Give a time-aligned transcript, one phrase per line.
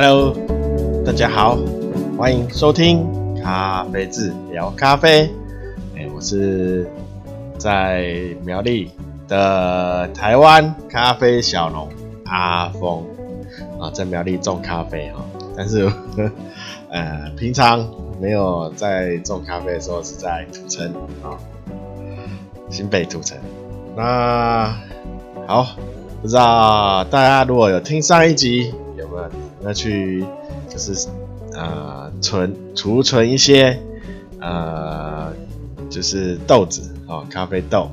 [0.00, 0.32] Hello，
[1.04, 1.58] 大家好，
[2.16, 3.04] 欢迎收听
[3.42, 5.28] 咖啡志聊咖啡。
[5.96, 6.88] 欸，我是
[7.58, 8.14] 在
[8.44, 8.92] 苗栗
[9.26, 11.88] 的台湾咖啡小农
[12.26, 13.04] 阿峰
[13.80, 15.24] 啊，在苗栗种咖啡哈，
[15.56, 15.90] 但是
[16.90, 17.84] 呃，平常
[18.20, 20.94] 没有在种咖啡的时候是在土城
[21.24, 21.34] 啊，
[22.70, 23.36] 新北土城。
[23.96, 24.72] 那
[25.48, 25.66] 好。
[26.20, 28.74] 不知道大家如果有听上一集，
[29.64, 30.24] 要去
[30.68, 31.08] 就是
[31.54, 33.78] 呃存储存一些
[34.40, 35.32] 呃
[35.90, 37.88] 就是豆子哦，咖啡豆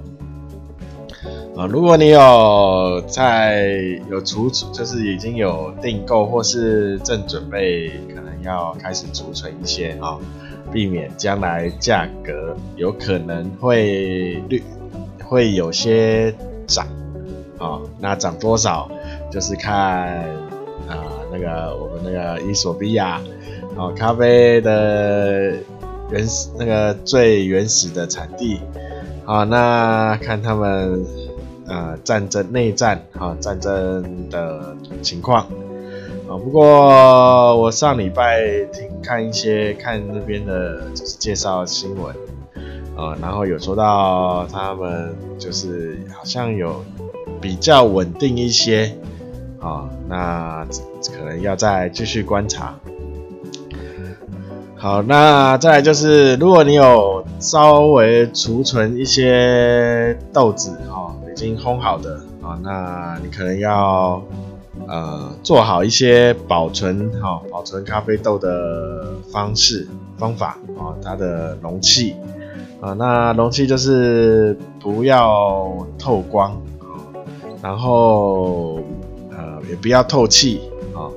[1.58, 3.72] 啊、如果你有在
[4.12, 10.20] 有储存，就是已经有订购或是正准备可能要开始储存一些啊、哦，
[10.74, 14.62] 避免将来价格有可能会率
[15.24, 16.36] 会有些
[16.68, 16.86] 涨。
[17.58, 18.92] 哦，那涨多少
[19.32, 20.26] 就是看
[20.90, 23.22] 啊、那个我们那个伊索比亚
[23.76, 25.54] 哦，咖啡的
[26.10, 28.62] 原始那个最原始的产地，
[29.26, 31.06] 好、那看他们
[31.68, 35.42] 呃战争内战啊、战争的情况
[36.30, 42.16] 啊、不过我上礼拜听看一些看那边的就是介绍新闻
[42.96, 46.82] 啊、然后有说到他们就是好像有。
[47.42, 48.98] 比较稳定一些，
[49.66, 50.64] 啊、哦，那
[51.18, 52.76] 可能要再继续观察。
[54.76, 64.22] 好，那再来就是，如果你有稍微储存一些豆子，哈、哦，已经烘好的，啊、哦，那你可能要
[64.88, 72.16] 呃做好一些保存，哈、哦，保存咖啡豆的方式方法，啊、哦，它的容器，
[72.82, 76.56] 啊、哦，那容器就是不要透光。
[77.64, 78.80] 然后，
[79.70, 80.62] 也不要透气
[80.94, 81.14] 啊、哦。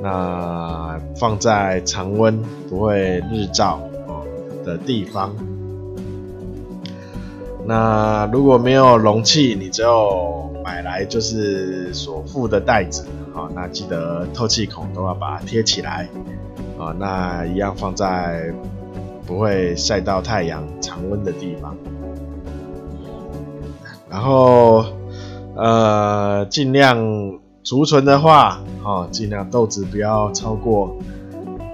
[0.00, 3.80] 那放在常温不会日照
[4.64, 5.34] 的地方。
[7.66, 13.50] 那如果没有容器，你只有买来就是所附的袋子啊、哦。
[13.54, 16.08] 那记得透气孔都要把它贴起来
[16.78, 16.96] 啊、哦。
[16.98, 18.52] 那一样放在
[19.26, 21.76] 不会晒到太阳、常温的地方。
[24.10, 24.84] 然后。
[25.60, 26.96] 呃，尽量
[27.64, 30.96] 储存的话，哦，尽量豆子不要超过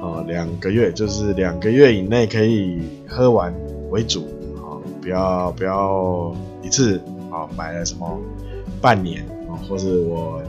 [0.00, 3.54] 哦两个月，就是两个月以内可以喝完
[3.90, 4.26] 为主，
[4.60, 7.00] 哦，不要不要一次
[7.30, 8.18] 哦买了什么
[8.80, 10.42] 半年哦，或是我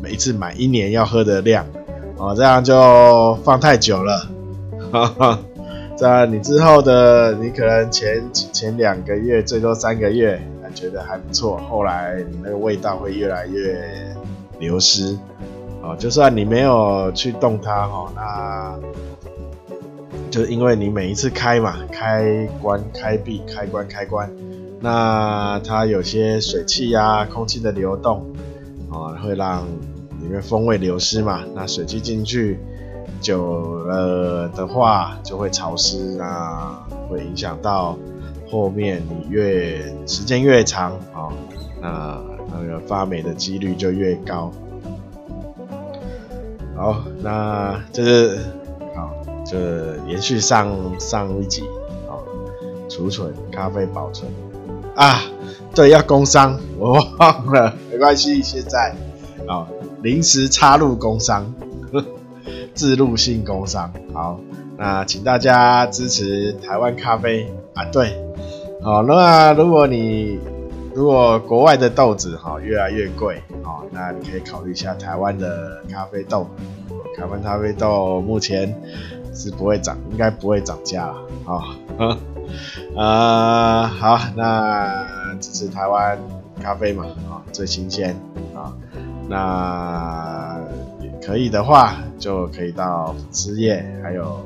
[0.00, 1.66] 每一次买一年要喝的量，
[2.16, 4.28] 哦，这样就放太久了，
[4.92, 5.38] 哈哈，
[5.96, 10.40] 这样你之后的你可能前前两个月最多三个月。
[10.74, 13.78] 觉得还不错，后来你那个味道会越来越
[14.62, 15.18] 流失，
[15.82, 18.78] 哦，就算你没有去动它，哈，那
[20.30, 24.30] 就是因为你每一次开嘛，开关、开闭、开关、开关，
[24.80, 28.24] 那它有些水汽呀、空气的流动，
[28.90, 29.66] 哦，会让
[30.20, 32.60] 里面风味流失嘛，那水汽进去
[33.20, 37.98] 久了的话就会潮湿，啊会影响到。
[38.50, 41.32] 后面你越时间越长啊，
[41.80, 42.20] 那
[42.52, 44.52] 那个发霉的几率就越高。
[46.76, 48.38] 好，那这是
[48.96, 49.14] 好，
[49.44, 49.58] 就
[50.08, 50.68] 延续上
[50.98, 51.62] 上一集
[52.08, 52.22] 好，
[52.88, 54.30] 储存咖啡保存
[54.96, 55.20] 啊，
[55.74, 58.94] 对，要工商，我忘了，没关系，现在
[59.46, 59.66] 啊，
[60.02, 61.54] 临时插入工商，
[62.74, 64.40] 自入性工商，好，
[64.76, 68.18] 那请大家支持台湾咖啡啊，对。
[68.82, 70.40] 好，那如果你
[70.94, 76.46] 如果国外的豆子哈越来越贵，哦，那你可以考虑一下台湾的咖啡豆。
[77.16, 78.74] 台湾咖啡豆目前
[79.34, 81.14] 是不会涨，应该不会涨价了。
[81.44, 81.62] 好，
[82.96, 86.18] 呃， 好，那支持台湾
[86.60, 88.14] 咖啡嘛，啊，最新鲜
[88.54, 88.72] 啊，
[89.28, 90.58] 那
[91.00, 94.40] 也可以的话，就可以到粉丝页，还有。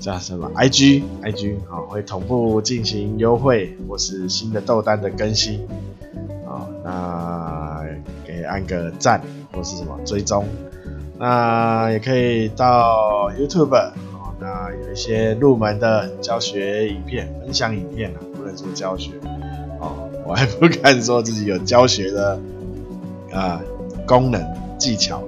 [0.00, 5.66] 叫什么？IG，IG 啊，会同步进行优惠或是新的豆单的更新
[6.46, 7.84] 啊，那
[8.26, 9.20] 可以按个赞
[9.52, 10.46] 或是什么追踪，
[11.18, 13.92] 那也可以到 YouTube 啊，
[14.40, 19.12] 那有一些入门的教学影片、分享影片啊，不能说教学
[19.80, 22.40] 哦，我还不敢说自己有教学的
[23.32, 23.60] 啊
[24.06, 24.42] 功能
[24.78, 25.22] 技巧。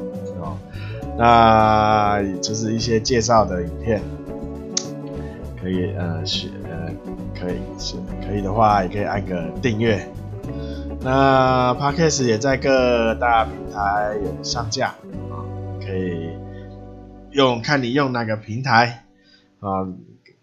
[1.19, 4.03] 那就是一些介绍的影片，
[5.61, 6.93] 可以呃学呃
[7.35, 7.97] 可以是
[8.27, 10.07] 可以的话，也可以按个订阅。
[11.01, 14.89] 那 Podcast 也在各大平台有上架
[15.31, 15.45] 啊，
[15.81, 16.31] 可以
[17.31, 19.05] 用看你用哪个平台
[19.61, 19.87] 啊，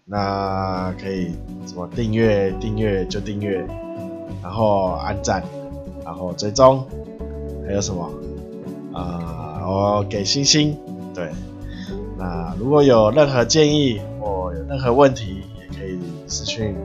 [0.06, 1.36] 那可以
[1.66, 3.66] 什么订阅订阅就订阅，
[4.42, 5.44] 然后按赞，
[6.06, 6.86] 然后追踪，
[7.66, 8.10] 还有什么
[8.94, 9.53] 啊？
[9.64, 10.78] 哦给星星，
[11.16, 11.30] 对。
[12.18, 16.76] 那如果有任何建议或有任何问题，也可以私讯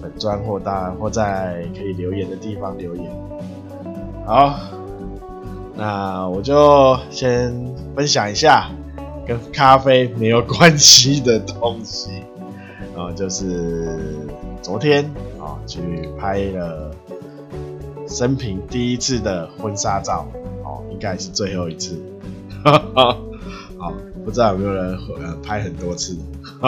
[0.00, 3.04] 本专或大或在可以留言的地方留言。
[4.26, 4.58] 好，
[5.76, 7.52] 那我就先
[7.94, 8.70] 分享一下
[9.26, 12.10] 跟咖啡没有关系的东西，
[12.96, 14.26] 啊， 就是
[14.62, 15.04] 昨天
[15.38, 16.90] 啊去拍了
[18.06, 20.26] 生平第一次的婚纱照，
[20.64, 21.96] 哦，应该是最后一次，
[23.78, 23.92] 好，
[24.24, 24.98] 不知道有没有人
[25.42, 26.16] 拍很多次，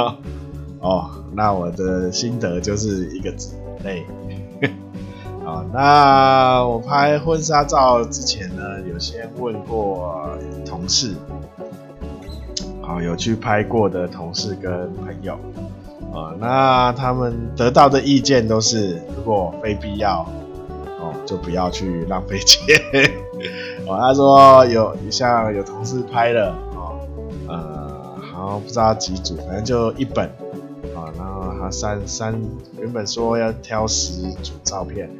[0.80, 3.54] 哦，那我的心得就是一个字，
[3.84, 4.04] 累。
[5.44, 10.24] 啊，那我拍婚纱照之前呢，有先问过
[10.64, 11.16] 同事，
[12.80, 15.34] 啊，有去拍过的同事跟朋友，
[16.14, 20.24] 啊，那他们得到的意见都是，如果非必要，
[21.00, 22.76] 哦，就不要去浪费钱。
[23.86, 27.00] 哦，他说有像有同事拍了，哦，
[27.48, 30.26] 呃，好像不知道几组，反正就一本，
[30.94, 32.40] 啊，然后他三三
[32.78, 35.10] 原本说要挑十组照片。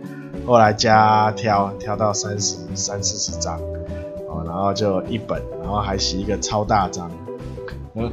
[0.47, 3.61] 后来加挑挑到三十三四十张，
[4.29, 7.09] 哦，然后就一本，然后还洗一个超大张，
[7.95, 8.11] 嗯，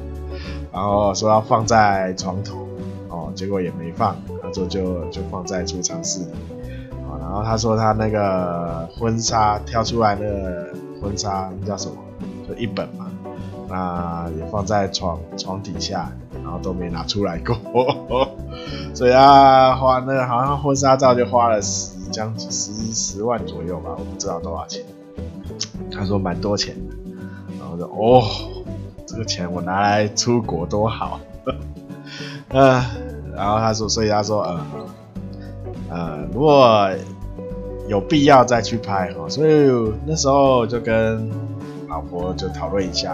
[0.72, 2.68] 然后说要放在床头，
[3.07, 6.28] 哦，结果也没放，他说就就放在储藏室里，
[7.19, 11.95] 然后他说他那个婚纱挑出来那个婚纱那叫什么，
[12.48, 13.07] 就一本嘛，
[13.68, 16.12] 那也放在床床底下，
[16.44, 17.56] 然后都没拿出来过，
[18.95, 21.98] 所以他花那个好像婚纱照就花了十。
[22.12, 24.83] 将近十十万左右吧，我不知道多少钱。
[25.92, 26.95] 他说蛮多钱的，
[27.60, 28.24] 然后就哦，
[29.06, 31.19] 这个钱我拿来出国多好。
[32.50, 32.83] 嗯，
[33.38, 34.60] 然后他说，所以他说，呃，
[35.89, 36.89] 呃，如果
[37.88, 39.69] 有必要再去拍哈，所以
[40.06, 41.30] 那时候就跟
[41.88, 43.13] 老婆就讨论一下，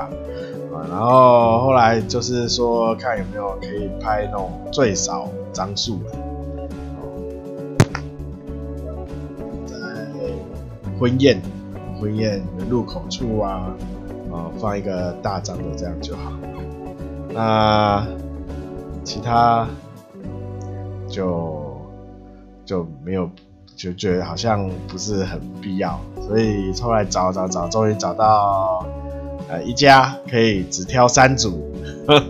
[0.74, 6.12] 啊，然后后来就是说看有没有可以拍那种最少张数的。
[9.66, 9.76] 在
[11.00, 11.42] 婚宴，
[12.00, 13.74] 婚宴的入口处啊，
[14.34, 16.34] 啊，放一个大张的这样就好。
[17.34, 18.06] 那
[19.06, 19.68] 其他
[21.08, 21.65] 就
[22.66, 23.30] 就没有，
[23.76, 28.86] 就觉得好像不是很必要，所以后来找找找，终于找到
[29.50, 31.72] 呃一家可以只挑三组，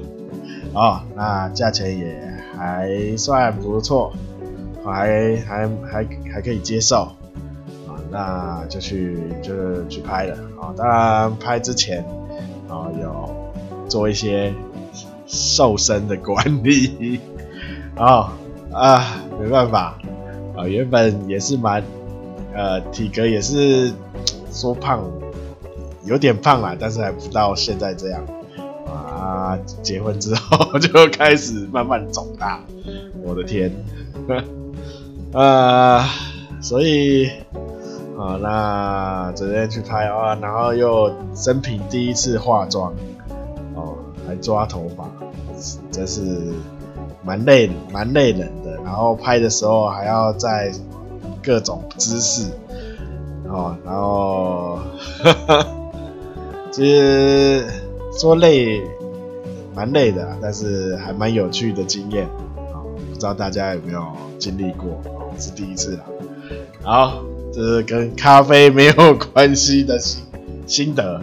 [0.74, 2.20] 哦，那价钱也
[2.58, 4.12] 还算不错，
[4.84, 7.04] 还还还还可以接受。
[7.88, 10.74] 啊那就去就去拍了啊！
[10.78, 12.06] 当然拍之前
[12.70, 13.30] 啊有
[13.90, 14.54] 做一些
[15.26, 17.20] 瘦身的管理
[17.98, 18.30] 哦
[18.72, 19.98] 啊没办法
[20.56, 21.84] 啊，原本也是蛮
[22.54, 23.92] 呃体格也是
[24.52, 25.04] 说胖
[26.04, 28.24] 有点胖啦，但是还不到现在这样
[28.88, 29.58] 啊。
[29.82, 32.60] 结婚之后 就开始慢慢长大，
[33.24, 33.72] 我的天，
[35.34, 36.06] 啊，
[36.62, 37.30] 所以。
[38.18, 42.94] 啊，那昨天去拍啊，然后又生平第一次化妆，
[43.76, 45.06] 哦，还抓头发，
[45.92, 46.54] 真是
[47.26, 48.72] 蛮累蛮累人的。
[48.84, 50.72] 然后拍的时候还要在
[51.44, 52.52] 各种姿势，
[53.50, 54.80] 哦，然后
[55.24, 55.68] 哈哈，
[56.72, 57.66] 其实
[58.20, 58.82] 说累
[59.74, 62.26] 蛮累的，但是还蛮有趣的经验
[62.74, 64.06] 哦，不知道大家有没有
[64.38, 65.02] 经历过？
[65.40, 66.04] 是第一次啦，
[66.84, 67.24] 好。
[67.54, 70.22] 这是跟咖啡没有关系的心
[70.68, 71.22] 心得，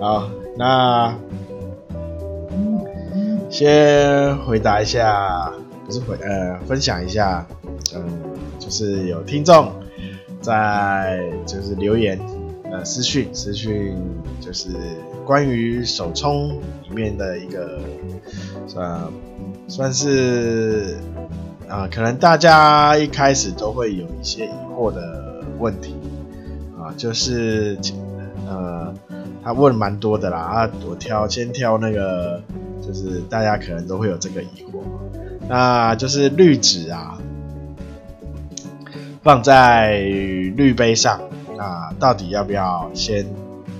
[0.00, 1.14] 好，那
[3.50, 5.52] 先回答一下，
[5.84, 7.46] 不是回呃分享一下，
[7.94, 8.02] 嗯，
[8.58, 9.72] 就是有听众
[10.40, 12.18] 在就是留言
[12.70, 13.94] 呃私讯私讯，
[14.40, 14.70] 就是
[15.26, 17.80] 关于手冲里面的一个
[18.76, 19.10] 呃
[19.68, 20.96] 算是。
[21.68, 25.94] 啊，可能大家一开始都会有一些疑惑的问题
[26.76, 27.78] 啊，就是
[28.48, 28.92] 呃，
[29.44, 32.42] 他问蛮多的啦啊，我挑先挑那个，
[32.92, 34.80] 就是大家可能都会有这个疑惑，
[35.48, 37.16] 那就是滤纸啊，
[39.22, 40.00] 放在
[40.56, 41.20] 滤杯上，
[41.56, 43.24] 那到底要不要先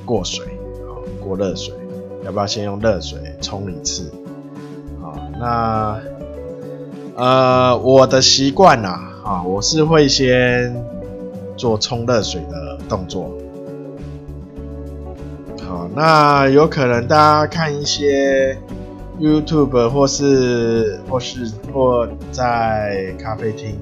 [0.04, 1.74] 过水啊，过热水，
[2.24, 4.12] 要不要先用热水冲一次
[5.02, 5.18] 啊？
[5.40, 6.00] 那
[7.16, 10.72] 呃，我的习惯啊，啊，我是会先
[11.56, 13.28] 做冲热水的动作。
[15.68, 18.56] 好，那有可能大家看一些
[19.20, 23.78] YouTube 或是或是或在咖啡厅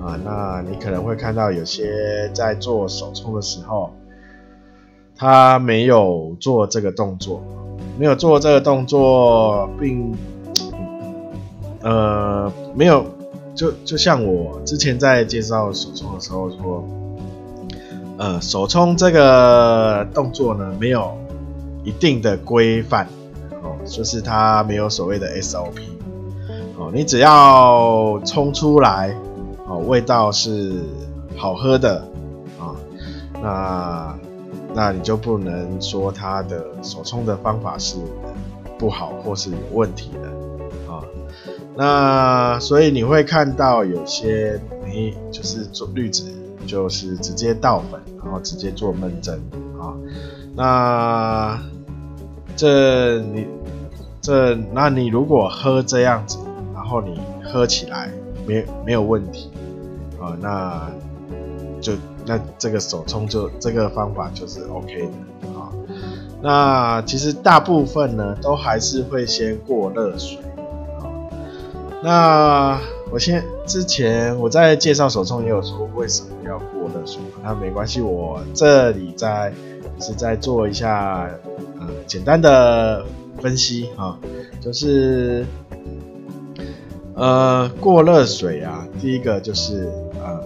[0.00, 3.90] 啊，那你可能会看到有些在做手冲的时候，
[5.16, 7.42] 他没有做这个动作，
[7.98, 10.14] 没有做这个动作，并
[11.82, 13.04] 呃没有
[13.54, 16.88] 就就像我之前在介绍手冲的时候说，
[18.18, 21.16] 呃手冲这个动作呢没有。
[21.82, 23.08] 一定的规范，
[23.86, 25.80] 就是它没有所谓的 SOP
[26.76, 29.14] 哦，你只要冲出来
[29.66, 30.82] 哦，味道是
[31.36, 32.04] 好喝的
[32.58, 32.74] 啊，
[33.42, 34.18] 那
[34.74, 37.96] 那你就不能说它的手冲的方法是
[38.78, 41.02] 不好或是有问题的啊。
[41.76, 46.24] 那所以你会看到有些你就是做滤纸，
[46.66, 49.38] 就是直接倒粉，然后直接做闷蒸
[49.78, 49.94] 啊。
[50.54, 51.58] 那
[52.56, 53.46] 这你
[54.20, 56.38] 这，那你如果喝这样子，
[56.74, 58.10] 然后你喝起来
[58.46, 59.50] 没没有问题
[60.20, 60.90] 啊，那
[61.80, 61.92] 就
[62.26, 65.08] 那这个手冲就这个方法就是 OK
[65.42, 65.72] 的啊。
[66.42, 70.38] 那其实大部分呢都还是会先过热水
[70.98, 71.08] 啊。
[72.02, 72.78] 那
[73.10, 79.52] 我先之前我在介绍手冲也有说为什么要过热水，那没关系，我这里再。
[80.02, 81.28] 是在做一下
[81.78, 83.04] 呃简单的
[83.40, 84.18] 分析啊，
[84.60, 85.44] 就是
[87.14, 89.88] 呃过热水啊，第一个就是
[90.22, 90.40] 呃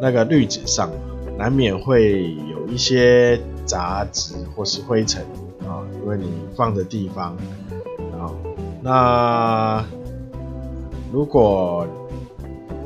[0.00, 0.90] 那个滤纸上
[1.38, 5.22] 难免会有一些杂质或是灰尘
[5.66, 7.36] 啊，因为你放的地方
[8.18, 8.30] 啊，
[8.82, 9.84] 那
[11.12, 11.86] 如果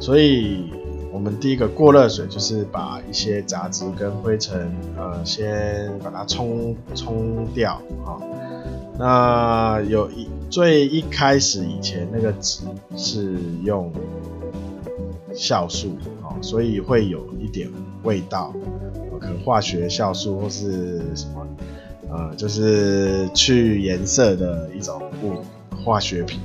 [0.00, 0.72] 所以。
[1.10, 7.72] 我们第一个过热水，就是把一些杂质跟灰尘，呃，先把它冲冲掉
[8.04, 8.20] 啊。
[8.98, 12.64] 那有一最一开始以前那个纸
[12.96, 13.92] 是用
[15.32, 17.68] 酵素啊，所以会有一点
[18.02, 18.52] 味道，
[19.20, 21.46] 可能化学酵素或是什么，
[22.10, 25.34] 呃，就是去颜色的一种物
[25.84, 26.40] 化学品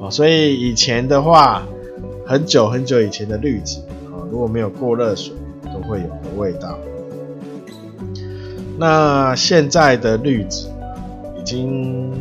[0.00, 0.10] 啊。
[0.10, 1.64] 所以以前的话，
[2.26, 4.26] 很久很久以前的滤纸啊。
[4.28, 5.32] 如果没有过热水，
[5.72, 6.76] 都会有的味道。
[8.78, 10.66] 那现在的滤纸
[11.46, 12.12] 已经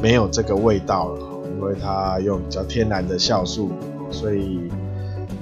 [0.00, 1.20] 没有这个味道了，
[1.54, 3.70] 因为它用比较天然的酵素，
[4.10, 4.68] 所以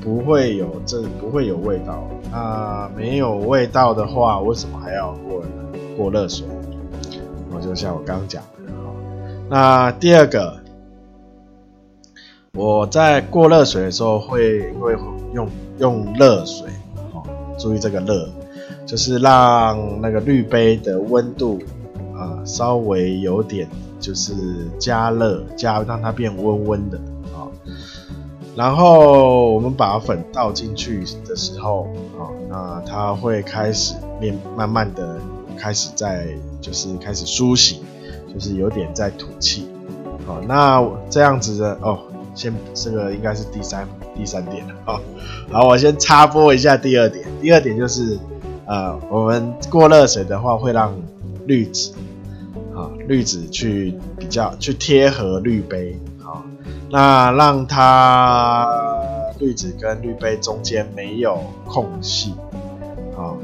[0.02, 2.06] 不会有这不会有味道。
[2.30, 5.42] 那没有味道的话，为什么还要过
[5.96, 6.46] 过热水？
[7.50, 8.72] 我就像我刚讲的，
[9.48, 10.58] 那第二个，
[12.52, 14.92] 我在过热水的时候会会
[15.32, 15.48] 用。
[15.78, 16.68] 用热水，
[17.14, 17.24] 哦，
[17.58, 18.28] 注意这个热，
[18.86, 21.58] 就是让那个滤杯的温度、
[22.22, 23.68] 呃、稍微有点，
[24.00, 24.34] 就是
[24.78, 26.98] 加热加让它变温温的
[27.34, 27.52] 啊、哦。
[28.56, 31.84] 然后我们把粉倒进去的时候
[32.18, 35.18] 啊、哦，那它会开始面，慢慢的
[35.56, 36.28] 开始在
[36.60, 37.80] 就是开始苏醒，
[38.32, 39.68] 就是有点在吐气。
[40.26, 41.98] 好、哦，那这样子的哦。
[42.34, 43.86] 先，这个应该是第三
[44.16, 45.00] 第三点了啊。
[45.50, 47.26] 好，我先插播一下第二点。
[47.42, 48.18] 第二点就是，
[48.64, 50.94] 呃，我们过热水的话，会让
[51.44, 51.92] 滤纸
[52.82, 56.42] 啊，滤纸去比较去贴合滤杯啊，
[56.90, 58.68] 那让它
[59.38, 62.32] 滤纸跟滤杯中间没有空隙
[63.16, 63.38] 啊，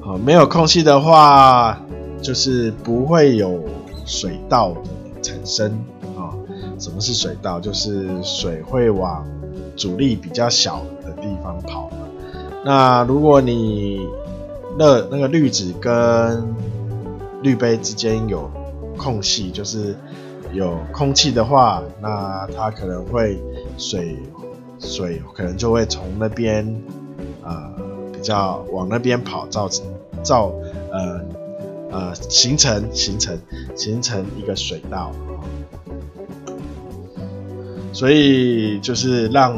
[0.00, 1.80] 好，没有空隙的话，
[2.22, 3.60] 就是不会有
[4.04, 5.72] 水道的产生
[6.16, 6.30] 啊。
[6.78, 7.58] 什么是水道？
[7.58, 9.26] 就是水会往
[9.76, 11.90] 阻力比较小的地方跑。
[12.64, 14.06] 那如果你
[14.78, 16.54] 热那个滤纸跟
[17.46, 18.50] 滤杯之间有
[18.98, 19.94] 空隙，就是
[20.52, 23.40] 有空气的话，那它可能会
[23.78, 24.16] 水
[24.80, 26.82] 水可能就会从那边
[27.44, 27.72] 呃
[28.12, 29.86] 比较往那边跑，造成
[30.24, 30.52] 造
[30.90, 31.20] 呃
[31.92, 33.38] 呃形成形成
[33.76, 35.12] 形成一个水道。
[37.92, 39.56] 所以就是让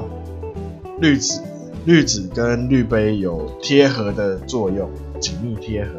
[1.00, 1.40] 滤纸、
[1.86, 5.97] 滤纸跟滤杯有贴合的作用，紧密贴合。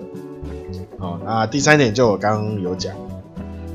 [1.00, 2.94] 哦，那第三点就我刚刚有讲，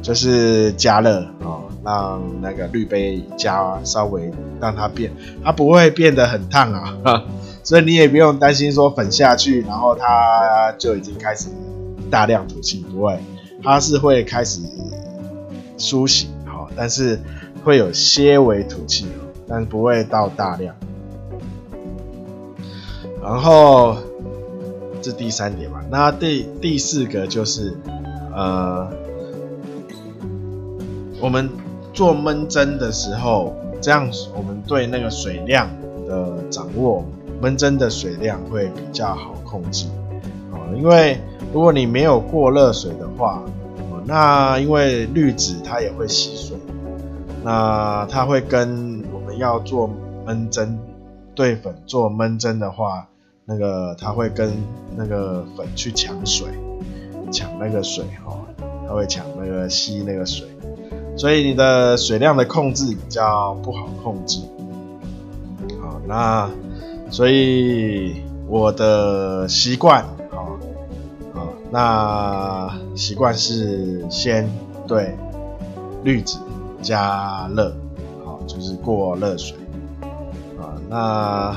[0.03, 5.13] 就是加热哦，让那个滤杯加稍微让它变，
[5.43, 7.25] 它不会变得很烫啊，
[7.63, 11.49] 所以你也不用担心说粉下去，然后它就已经开始
[12.11, 13.19] 大量吐气，不会，
[13.63, 14.61] 它是会开始
[15.77, 17.21] 苏醒，好，但是。
[17.65, 19.07] 会有些微吐气，
[19.49, 20.77] 但不会到大量。
[23.23, 23.97] 然后
[25.05, 27.77] 这第三点嘛，那第第四个就是
[28.35, 28.91] 呃，
[31.21, 31.51] 我们
[31.93, 35.69] 做闷蒸的时候，这样我们对那个水量
[36.09, 37.05] 的掌握，
[37.43, 39.87] 闷蒸的水量会比较好控制。
[40.75, 41.21] 因为
[41.53, 43.43] 如果你没有过热水的话，
[44.07, 46.57] 那因为滤纸它也会吸水，
[47.45, 49.91] 那它会跟我们要做
[50.25, 50.79] 闷蒸
[51.35, 53.07] 对粉做闷蒸的话，
[53.47, 54.53] 那个它会跟
[54.97, 56.49] 那个粉去抢水，
[57.31, 58.39] 抢那个水哈，
[58.87, 60.47] 它会抢那个吸那个水，
[61.17, 64.41] 所以你的水量的控制比较不好控制。
[65.83, 66.51] 好，那
[67.11, 70.05] 所以我的习惯。
[70.31, 70.59] 好，
[71.35, 74.49] 好那习惯是先
[74.87, 75.15] 对
[76.03, 76.39] 滤纸
[76.81, 77.75] 加热，
[78.25, 79.57] 好，就是过热水
[80.59, 80.81] 啊。
[80.89, 81.57] 那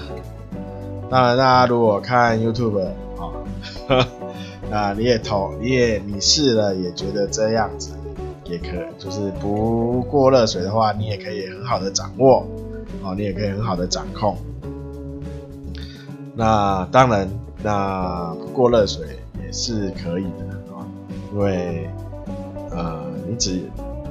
[1.10, 2.86] 当然，大家如果看 YouTube
[3.18, 3.32] 啊，
[4.70, 7.92] 那你也投，你也你试了，也觉得这样子
[8.46, 12.46] 也可，就是不过热水的话，你也可以很好的掌握，
[13.04, 14.38] 哦，你也可以很好的掌控。
[16.36, 17.30] 那当然，
[17.64, 19.06] 那不过热水。
[19.46, 20.84] 也是可以的啊，
[21.32, 21.90] 因为
[22.70, 23.62] 呃，你只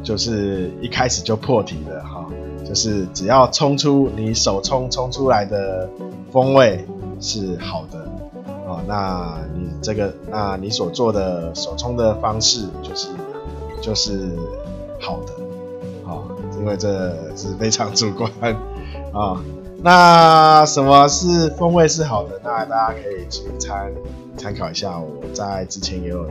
[0.02, 2.26] 就是一开始就破题了哈，
[2.66, 5.88] 就是只要冲出你手冲冲出来的
[6.32, 6.84] 风味
[7.20, 7.98] 是好的
[8.66, 13.08] 哦，那你这个那你所做的手冲的方式就是
[13.80, 14.30] 就是
[15.00, 15.32] 好的
[16.10, 16.26] 啊，
[16.58, 18.30] 因为这是非常主观
[19.12, 19.40] 啊。
[19.82, 22.40] 那什么是风味是好的？
[22.42, 23.92] 那大家可以去参
[24.36, 24.98] 参考一下。
[24.98, 26.26] 我在之前也有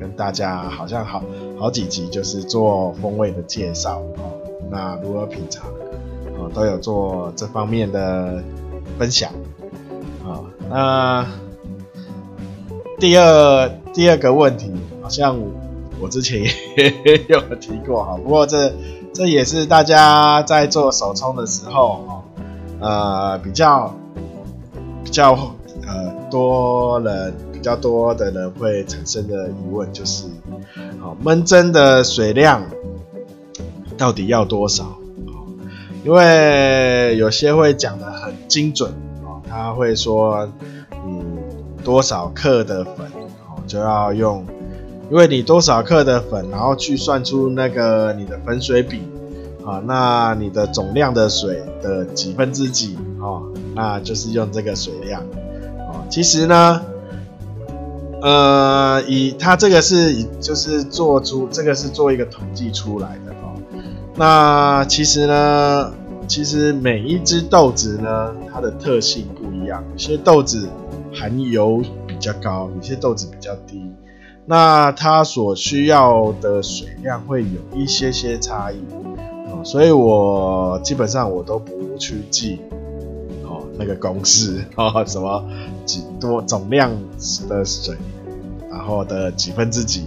[0.00, 1.22] 跟大家好像好
[1.58, 4.49] 好几集就是做风味的介绍哦。
[4.70, 5.66] 那如何品尝
[6.38, 8.42] 哦，都有做这方面的
[8.98, 9.30] 分享
[10.24, 10.40] 啊。
[10.68, 11.26] 那
[12.98, 15.36] 第二第二个问题，好像
[16.00, 18.16] 我之前也有提过哈。
[18.16, 18.72] 不过这
[19.12, 22.24] 这也是大家在做手冲的时候哈。
[22.82, 23.94] 呃，比较
[25.04, 25.32] 比较
[25.86, 30.24] 呃多人比较多的人会产生的疑问就是，
[30.98, 32.62] 好，闷蒸的水量
[34.00, 34.96] 到底要多少？
[36.02, 38.90] 因为有些会讲的很精准
[39.22, 40.48] 哦，他会说
[41.06, 41.22] 你
[41.84, 43.04] 多少克的粉
[43.46, 44.46] 哦就要用，
[45.10, 49.02] 因为你多少克的粉，然后去算出那个你的粉水比。
[49.62, 53.42] 啊，那你的总量的水的几分之几哦，
[53.74, 56.00] 那就是用这个水量哦。
[56.08, 56.80] 其实呢，
[58.22, 63.49] 呃，以它这个是就是做出这个是做一个统计出来的哦。
[64.20, 65.94] 那其实呢，
[66.28, 70.68] 其实每一只豆子呢，它的特性不一样，有些豆子
[71.10, 73.82] 含油比较高，有些豆子比较低，
[74.44, 78.76] 那它所需要的水量会有一些些差异。
[79.64, 82.60] 所以我基本上我都不去记
[83.44, 85.42] 哦那个公式 哦什么
[85.86, 86.90] 几多总量
[87.48, 87.96] 的水，
[88.70, 90.04] 然后的几分之几，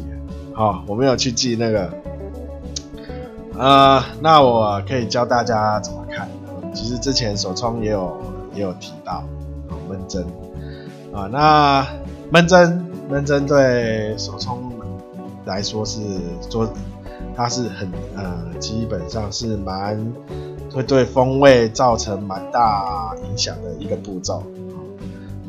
[0.53, 1.91] 好、哦，我没有去记那个。
[3.57, 6.29] 啊、那我可以教大家怎么看。
[6.73, 8.17] 其实之前手冲也有
[8.53, 9.23] 也有提到
[9.69, 10.25] 啊闷蒸
[11.13, 11.87] 啊，那
[12.31, 14.71] 闷蒸闷蒸对手冲
[15.45, 15.99] 来说是
[16.49, 16.67] 做。
[17.35, 19.99] 它是很呃，基本上是蛮
[20.71, 24.43] 会对风味造成蛮大影响的一个步骤。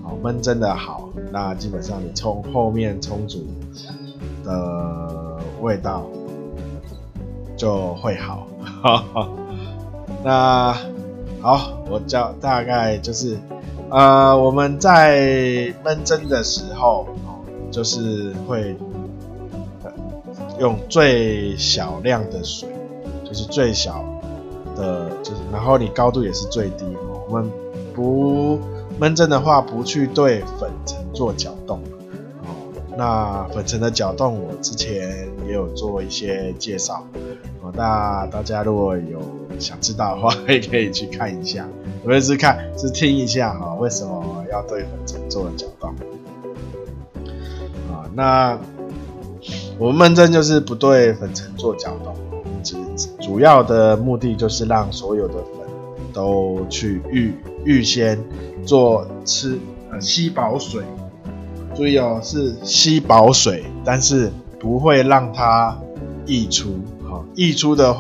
[0.03, 3.45] 好，闷蒸的好，那基本上你冲后面冲煮
[4.45, 6.05] 的味道
[7.57, 8.47] 就会好。
[10.25, 10.77] 那
[11.40, 13.38] 好，我教大概就是
[13.90, 17.07] 呃，我们在闷蒸的时候，
[17.71, 18.77] 就是会。
[20.61, 22.69] 用最小量的水，
[23.25, 24.05] 就是最小
[24.77, 26.85] 的，就是然后你高度也是最低。
[27.29, 27.51] 我们
[27.93, 28.61] 不
[28.97, 31.81] 闷蒸的话，不去对粉层做搅动。
[32.45, 32.55] 哦，
[32.97, 37.05] 那粉层的搅动，我之前也有做一些介绍。
[37.72, 39.20] 那大家如果有
[39.59, 41.66] 想知道的话，也可以去看一下，
[42.05, 45.90] 不是看，是听一下哈，为什么要对粉尘做搅动？
[47.90, 48.59] 啊，那。
[49.77, 52.14] 我们闷蒸就是不对粉尘做搅动，
[52.62, 52.77] 主
[53.20, 55.66] 主要的目的就是让所有的粉
[56.12, 58.18] 都去预预先
[58.64, 59.59] 做吃
[59.90, 60.83] 呃吸饱水，
[61.74, 65.77] 注意哦，是吸饱水，但是不会让它
[66.24, 66.79] 溢出。
[67.35, 67.97] 溢出的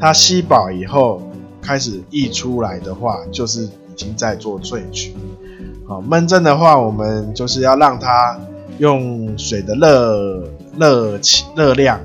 [0.00, 1.22] 它吸饱以后
[1.60, 5.14] 开始溢出来的话，就是已经在做萃取。
[5.86, 8.38] 好，闷蒸的话，我们就是要让它
[8.78, 10.48] 用水的热。
[10.78, 11.98] 热气热量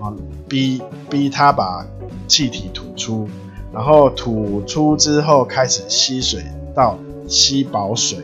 [0.00, 0.14] 啊，
[0.48, 1.84] 逼逼它把
[2.28, 3.28] 气体吐出，
[3.72, 8.20] 然后吐出之后开始吸水到吸饱水，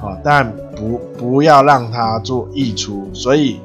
[0.00, 3.10] 啊，但不不要让它做溢出。
[3.12, 3.58] 所以，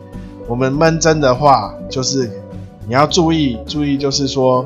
[0.47, 2.31] 我们闷蒸的话，就是
[2.87, 4.65] 你要注意注意，就是说，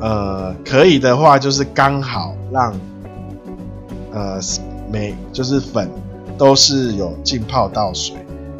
[0.00, 2.72] 呃，可以的话，就是刚好让，
[4.10, 4.40] 呃，
[4.90, 5.90] 每就是粉
[6.38, 8.16] 都是有浸泡到水。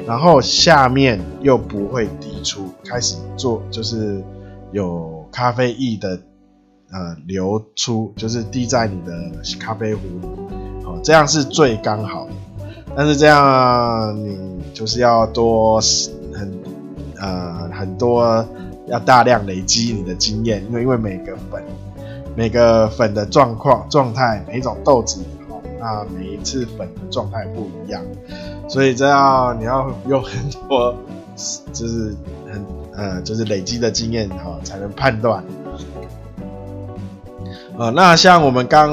[0.07, 4.23] 然后下面又不会滴出，开始做就是
[4.73, 6.21] 有咖啡液的
[6.91, 9.13] 呃流出，就是滴在你的
[9.59, 12.27] 咖啡壶里，好，这样是最刚好。
[12.97, 14.37] 但是这样你
[14.75, 15.81] 就是要多
[16.35, 16.53] 很
[17.21, 18.45] 呃很多
[18.87, 21.63] 要大量累积你的经验，因为因为每个粉
[22.35, 25.23] 每个粉的状况状态，每一种豆子，
[25.79, 28.03] 那每一次粉的状态不一样。
[28.69, 30.95] 所以这样你要用很多，
[31.73, 32.15] 就是
[32.51, 35.43] 很呃，就是累积的经验哈，才能判断。
[37.77, 38.91] 呃，那像我们刚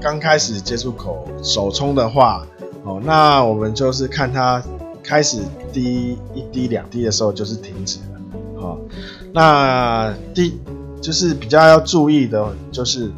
[0.00, 2.46] 刚开始接触口手冲的话，
[2.84, 4.62] 哦，那我们就是看它
[5.08, 5.38] 开始
[5.72, 8.20] 滴一滴两滴的时候就是停止了，
[8.62, 8.78] 哦，
[9.32, 10.60] 那滴
[11.00, 13.10] 就是比较要注意的，就是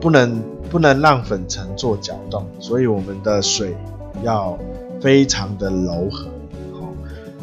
[0.00, 3.74] 不能不能让粉尘做搅动，所以我们的水。
[4.22, 4.56] 要
[5.00, 6.28] 非常的柔和，
[6.74, 6.94] 哦，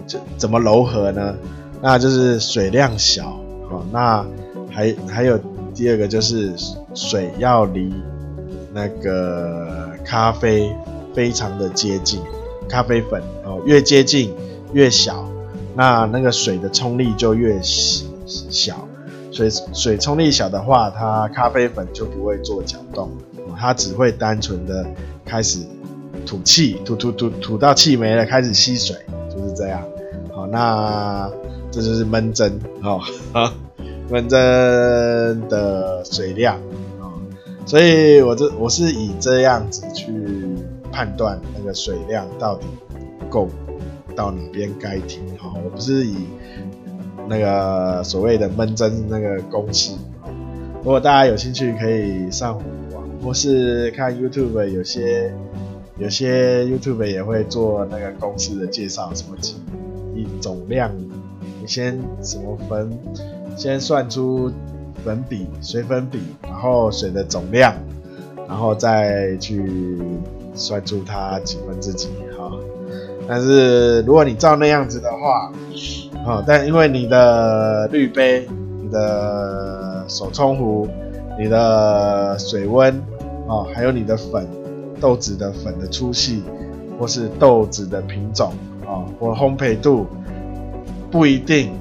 [0.07, 1.35] 这怎么柔和呢？
[1.81, 3.31] 那就是水量小，
[3.69, 4.25] 哦，那
[4.71, 5.37] 还还有
[5.73, 6.53] 第二个就是
[6.93, 7.93] 水要离
[8.71, 10.73] 那个咖啡
[11.13, 12.21] 非常的接近，
[12.69, 14.33] 咖啡粉哦，越接近
[14.71, 15.27] 越小，
[15.75, 18.87] 那那个水的冲力就越小，
[19.31, 23.11] 水水冲力小的话，它咖啡粉就不会做搅动，
[23.57, 24.85] 它只会单纯的
[25.25, 25.59] 开始。
[26.25, 28.95] 吐气，吐吐吐吐到气没了，开始吸水，
[29.33, 29.81] 就是这样。
[30.31, 31.27] 好，那
[31.71, 33.01] 这就是闷蒸，好，
[34.11, 34.37] 闷蒸
[35.47, 36.55] 的水量
[36.99, 37.09] 啊，
[37.65, 40.11] 所以我这我是以这样子去
[40.91, 42.65] 判断那个水量到底
[43.29, 43.47] 够
[44.15, 46.15] 到哪边该停，好，我不是以
[47.27, 49.95] 那个所谓的闷蒸那个公式。
[50.83, 52.57] 如果大家有兴趣，可以上
[52.93, 55.33] 网或是看 YouTube 有些。
[55.97, 59.57] 有些 YouTube 也会做那个公式的介绍，什么几
[60.15, 60.89] 一总量，
[61.59, 62.97] 你先什么粉，
[63.57, 64.49] 先算出
[65.03, 67.75] 粉比水粉比，然后水的总量，
[68.47, 69.61] 然后再去
[70.59, 72.51] 算出它几分之几哈。
[73.27, 75.51] 但是如果你照那样子的话，
[76.25, 78.47] 啊，但因为你的滤杯、
[78.81, 80.87] 你的手冲壶、
[81.39, 82.93] 你的水温
[83.47, 84.47] 啊，还有你的粉。
[85.01, 86.43] 豆子的粉的粗细，
[86.99, 88.51] 或是豆子的品种
[88.85, 90.05] 啊，或烘焙度，
[91.09, 91.71] 不一定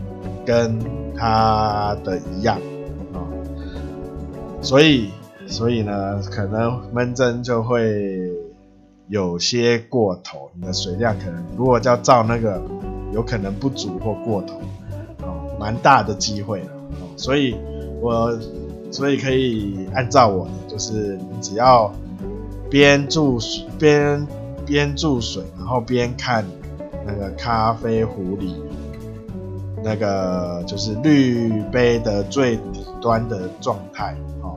[0.47, 0.79] 跟
[1.17, 2.57] 它的一样
[3.13, 3.19] 啊，
[4.63, 5.11] 所以
[5.49, 8.31] 所以呢，可能闷蒸就会
[9.09, 12.63] 有些过头，你的水量可能如果要照那个，
[13.13, 14.61] 有可能不足或过头，
[15.23, 16.71] 哦，蛮大的机会了，
[17.17, 17.57] 所以
[18.01, 18.39] 我
[18.91, 21.93] 所以可以按照我，就是你只要。
[22.71, 24.27] 边注水边
[24.67, 26.45] 边注水，然后边看
[27.07, 28.63] 那个咖啡壶里
[29.83, 34.55] 那个就是滤杯的最底端的状态，哦，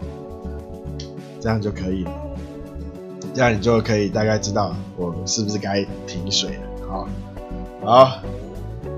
[1.40, 2.12] 这样就可以了。
[3.34, 6.88] 这样你就可以大概知道我是不是该停水了。
[6.90, 7.08] 好，
[7.86, 8.12] 好，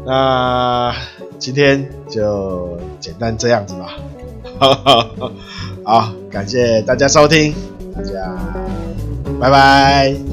[0.05, 0.93] 那
[1.37, 3.93] 今天就简单这样子吧。
[5.85, 7.53] 好，感谢大家收听，
[7.95, 8.35] 大家。
[9.39, 10.32] 拜拜。